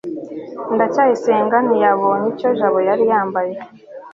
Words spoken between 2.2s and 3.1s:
icyo jabo yari